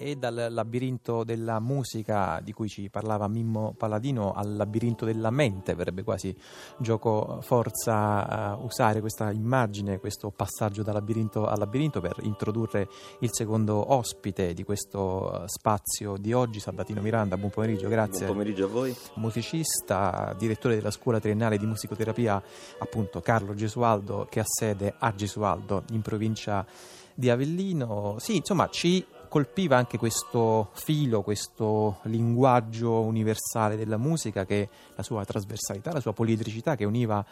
[0.00, 5.74] e dal labirinto della musica di cui ci parlava Mimmo Palladino al labirinto della mente,
[5.74, 6.34] verrebbe quasi
[6.78, 13.28] gioco forza uh, usare questa immagine, questo passaggio da labirinto a labirinto per introdurre il
[13.30, 17.36] secondo ospite di questo spazio di oggi, Sabatino Miranda.
[17.36, 18.24] Buon pomeriggio, grazie.
[18.24, 18.96] Buon pomeriggio a voi.
[19.16, 22.42] Musicista, direttore della scuola triennale di musicoterapia,
[22.78, 26.64] appunto Carlo Gesualdo, che ha sede a Gesualdo in provincia
[27.12, 28.16] di Avellino.
[28.18, 35.24] Sì, insomma, ci colpiva anche questo filo, questo linguaggio universale della musica, che la sua
[35.24, 37.24] trasversalità, la sua poliedricità che univa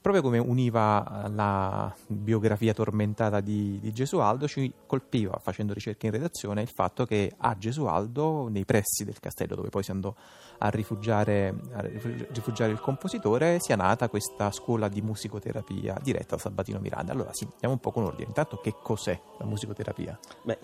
[0.00, 6.12] proprio come univa eh, la biografia tormentata di, di, Gesualdo, ci colpiva facendo ricerche in
[6.12, 10.14] redazione il fatto che a Gesualdo, nei pressi del castello dove poi si andò
[10.58, 16.78] a rifugiare, a rifugiare il compositore, sia nata questa scuola di musicoterapia diretta da Sabatino
[16.78, 17.12] Miranda.
[17.12, 18.28] Allora sì, andiamo un po' con ordine.
[18.28, 20.18] Intanto che cos'è la musicoterapia?
[20.42, 20.58] Beh,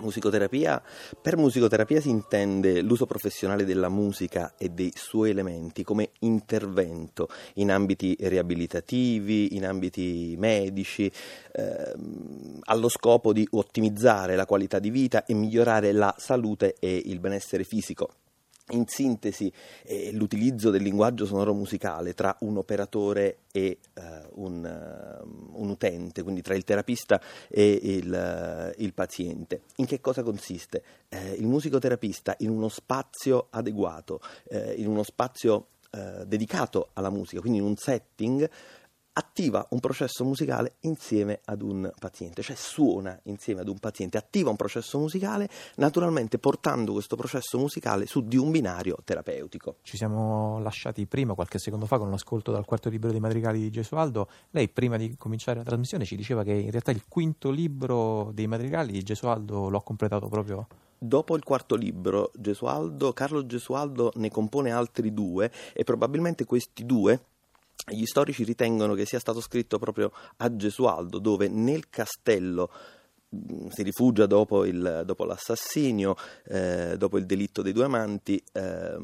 [0.00, 0.82] Musicoterapia,
[1.20, 7.70] per musicoterapia si intende l'uso professionale della musica e dei suoi elementi come intervento in
[7.70, 11.10] ambiti riabilitativi, in ambiti medici,
[11.52, 17.20] ehm, allo scopo di ottimizzare la qualità di vita e migliorare la salute e il
[17.20, 18.14] benessere fisico
[18.72, 19.52] in sintesi
[19.84, 26.22] eh, l'utilizzo del linguaggio sonoro musicale tra un operatore e uh, un, uh, un, utente,
[26.22, 29.62] quindi tra il terapista e il, uh, il paziente.
[29.76, 30.82] In che cosa consiste?
[31.08, 35.66] Eh, il musicoterapista in uno spazio adeguato, eh, in uno spazio
[36.24, 38.48] dedicato alla musica, quindi in un setting
[39.14, 44.50] attiva un processo musicale insieme ad un paziente, cioè suona insieme ad un paziente, attiva
[44.50, 49.76] un processo musicale, naturalmente portando questo processo musicale su di un binario terapeutico.
[49.82, 53.70] Ci siamo lasciati prima, qualche secondo fa, con l'ascolto dal quarto libro dei madrigali di
[53.70, 54.28] Gesualdo.
[54.50, 58.46] Lei, prima di cominciare la trasmissione, ci diceva che in realtà il quinto libro dei
[58.46, 60.66] madrigali di Gesualdo lo ha completato proprio
[61.04, 67.20] Dopo il quarto libro, Gesualdo, Carlo Gesualdo ne compone altri due e probabilmente questi due
[67.90, 72.70] gli storici ritengono che sia stato scritto proprio a Gesualdo, dove nel castello
[73.34, 78.96] mm, si rifugia dopo, il, dopo l'assassinio, eh, dopo il delitto dei due amanti, eh,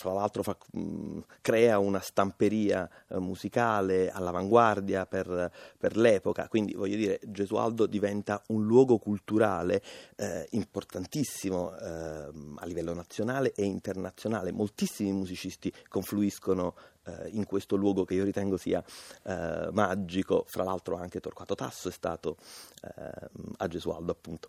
[0.00, 6.74] fra l'altro fa, mh, mm, crea una stamperia eh, musicale all'avanguardia per, per, l'epoca, quindi
[6.74, 9.80] voglio dire Gesualdo diventa un luogo culturale
[10.16, 16.74] eh, importantissimo ehm, a livello nazionale e internazionale, moltissimi musicisti confluiscono
[17.08, 18.82] eh, in questo luogo che io ritengo sia
[19.22, 22.36] eh, magico, fra l'altro anche Torquato Tasso è stato
[22.82, 24.48] eh, a Gesualdo appunto.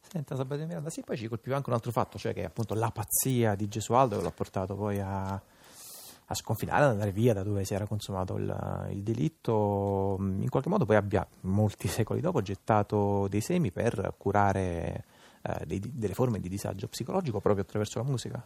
[0.00, 2.90] Senta Sabatino Miranda, sì, poi ci colpiva anche un altro fatto, cioè che appunto la
[2.90, 7.64] pazzia di Gesualdo che l'ha portato poi a, a sconfinare, ad andare via da dove
[7.64, 13.26] si era consumato il, il, delitto, in qualche modo poi abbia molti secoli dopo gettato
[13.28, 15.04] dei semi per curare
[15.42, 18.42] eh, dei, delle forme di disagio psicologico proprio attraverso la musica.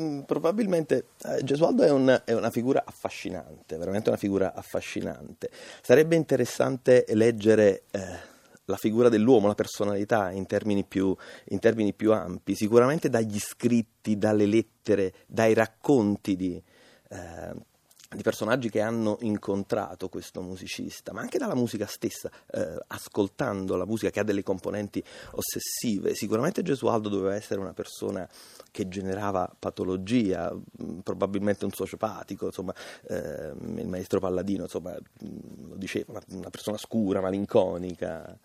[0.00, 5.50] Mm, probabilmente eh, Gesualdo è, un, è, una figura affascinante, veramente una figura affascinante.
[5.82, 8.00] Sarebbe interessante leggere eh,
[8.64, 11.14] la figura dell'uomo, la personalità in termini, più,
[11.46, 16.60] in termini più ampi, sicuramente dagli scritti, dalle lettere, dai racconti di,
[17.10, 17.54] eh,
[18.14, 23.86] di personaggi che hanno incontrato questo musicista, ma anche dalla musica stessa, eh, ascoltando la
[23.86, 25.02] musica che ha delle componenti
[25.32, 26.14] ossessive.
[26.14, 28.28] Sicuramente Gesualdo doveva essere una persona
[28.70, 32.74] che generava patologia, mm, probabilmente un sociopatico, insomma,
[33.08, 38.38] eh, il maestro Palladino insomma, mm, lo diceva, una persona scura, malinconica.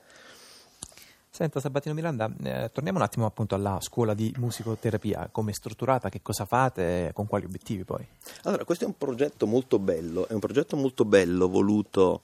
[1.32, 6.10] Senta Sabatino Miranda, eh, torniamo un attimo appunto alla scuola di musicoterapia, come è strutturata,
[6.10, 8.06] che cosa fate, con quali obiettivi poi?
[8.44, 12.22] Allora, questo è un progetto molto bello, è un progetto molto bello voluto,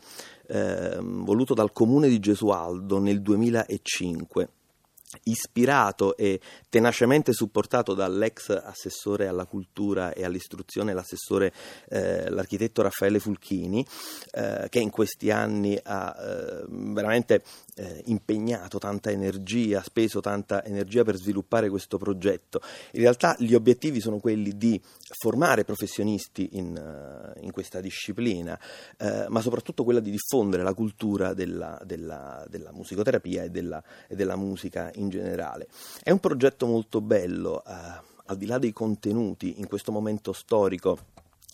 [0.48, 4.50] eh, voluto dal comune di Gesualdo nel 2005
[5.24, 6.40] ispirato e
[6.70, 11.54] tenacemente supportato dall'ex assessore alla cultura e all'istruzione, l'assessore,
[11.90, 13.86] eh, l'architetto Raffaele Fulchini,
[14.32, 17.44] eh, che in questi anni ha eh, veramente
[17.75, 22.62] eh, impegnato tanta energia, speso tanta energia per sviluppare questo progetto.
[22.92, 24.81] In realtà gli obiettivi sono quelli di
[25.18, 28.57] formare professionisti in, uh, in questa disciplina,
[29.00, 34.16] uh, ma soprattutto quella di diffondere la cultura della, della, della musicoterapia e della, e
[34.16, 35.68] della, musica in generale.
[36.01, 37.72] È un progetto molto bello, uh,
[38.27, 40.98] al di là dei contenuti, in questo momento storico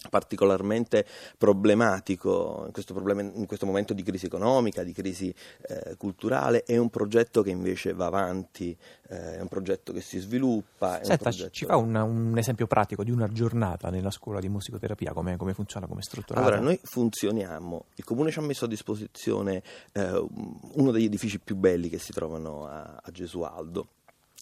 [0.10, 1.06] particolarmente
[1.38, 6.78] problematico in questo, problema, in questo, momento di crisi economica, di crisi eh, culturale, è
[6.78, 8.76] un progetto che invece va avanti,
[9.10, 11.04] eh, è un progetto che si sviluppa.
[11.04, 11.52] Senta, progetto...
[11.52, 15.54] ci fa un, un, esempio pratico di una giornata nella scuola di musicoterapia, come, come
[15.54, 16.46] funziona, come strutturata?
[16.46, 19.62] Allora, noi funzioniamo, il Comune ci ha messo a disposizione
[19.92, 20.28] eh,
[20.74, 23.88] uno degli edifici più belli che si trovano a, a Gesualdo,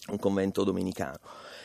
[0.08, 1.18] un convento domenicano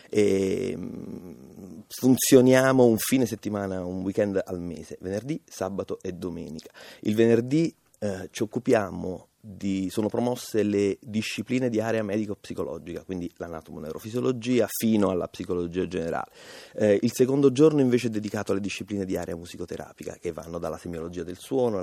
[0.09, 6.71] e mm, funzioniamo un fine settimana, un weekend al mese, venerdì, sabato e domenica.
[7.01, 14.67] Il venerdì eh, ci occupiamo di, sono promosse le discipline di area medico-psicologica, quindi l'anatomo-neurofisiologia
[14.67, 16.31] fino alla psicologia generale.
[16.73, 20.77] Eh, il secondo giorno invece è dedicato alle discipline di area musicoterapica, che vanno dalla
[20.77, 21.77] semiologia del suono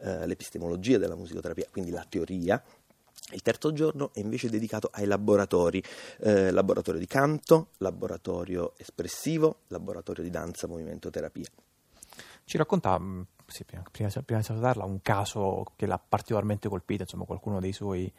[0.00, 2.62] all'epistemologia eh, della musicoterapia, quindi la teoria,
[3.32, 5.82] il terzo giorno è invece dedicato ai laboratori,
[6.20, 11.48] eh, laboratorio di canto, laboratorio espressivo, laboratorio di danza, movimento, terapia.
[12.44, 17.02] Ci racconta, mm, sì, prima, prima, prima di salutarla, un caso che l'ha particolarmente colpita,
[17.02, 18.12] insomma qualcuno dei suoi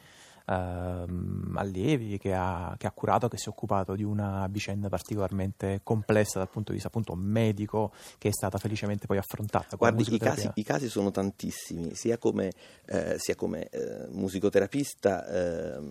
[0.46, 5.82] ehm, allievi che ha, che ha, curato, che si è occupato di una vicenda particolarmente
[5.84, 9.76] complessa dal punto di vista appunto medico che è stata felicemente poi affrontata.
[9.76, 12.52] Guardi, i casi, i casi, sono tantissimi, sia come,
[12.86, 15.82] eh, sia come eh, musicoterapista, eh,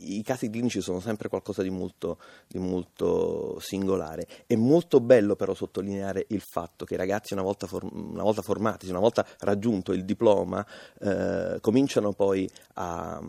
[0.00, 4.26] i casi clinici sono sempre qualcosa di molto, di molto, singolare.
[4.46, 8.42] È molto bello però sottolineare il fatto che i ragazzi una volta, for- una volta
[8.42, 10.64] formati, una volta raggiunto il diploma,
[11.00, 13.20] eh, cominciano poi a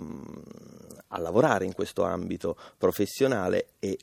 [1.10, 3.98] a lavorare in questo ambito professionale e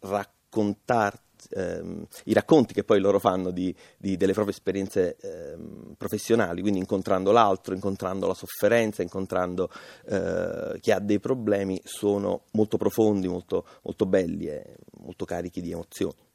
[0.00, 6.60] raccontarti ehm, i racconti che poi loro fanno di, di, delle proprie esperienze ehm, professionali,
[6.60, 9.70] quindi incontrando l'altro, incontrando la sofferenza, incontrando
[10.06, 15.72] eh, chi ha dei problemi, sono molto profondi, molto, molto belli e molto carichi di
[15.72, 16.28] emozioni.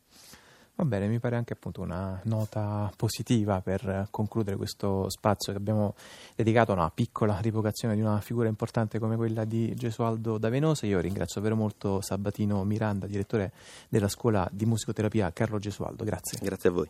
[0.77, 5.95] Va bene, mi pare anche appunto una nota positiva per concludere questo spazio che abbiamo
[6.35, 10.85] dedicato a una piccola rivocazione di una figura importante come quella di Gesualdo da Venosa.
[10.85, 13.53] Io ringrazio davvero molto Sabatino Miranda, direttore
[13.87, 16.03] della scuola di musicoterapia Carlo Gesualdo.
[16.03, 16.39] Grazie.
[16.41, 16.89] Grazie a voi.